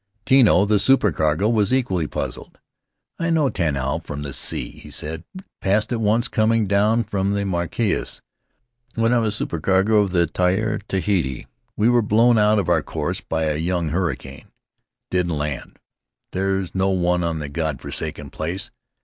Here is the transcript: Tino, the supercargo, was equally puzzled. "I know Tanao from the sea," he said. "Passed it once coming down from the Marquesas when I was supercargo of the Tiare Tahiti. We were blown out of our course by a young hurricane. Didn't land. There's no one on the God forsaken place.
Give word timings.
Tino, 0.25 0.65
the 0.65 0.79
supercargo, 0.79 1.47
was 1.47 1.71
equally 1.71 2.07
puzzled. 2.07 2.57
"I 3.19 3.29
know 3.29 3.49
Tanao 3.49 3.99
from 3.99 4.23
the 4.23 4.33
sea," 4.33 4.71
he 4.71 4.89
said. 4.89 5.23
"Passed 5.61 5.91
it 5.91 5.99
once 6.01 6.27
coming 6.27 6.65
down 6.65 7.03
from 7.03 7.33
the 7.33 7.45
Marquesas 7.45 8.19
when 8.95 9.13
I 9.13 9.19
was 9.19 9.35
supercargo 9.35 9.99
of 10.01 10.09
the 10.09 10.25
Tiare 10.25 10.79
Tahiti. 10.87 11.45
We 11.77 11.87
were 11.87 12.01
blown 12.01 12.39
out 12.39 12.57
of 12.57 12.67
our 12.67 12.81
course 12.81 13.21
by 13.21 13.43
a 13.43 13.57
young 13.57 13.89
hurricane. 13.89 14.47
Didn't 15.11 15.37
land. 15.37 15.77
There's 16.31 16.73
no 16.73 16.89
one 16.89 17.23
on 17.23 17.37
the 17.37 17.47
God 17.47 17.79
forsaken 17.79 18.31
place. 18.31 18.71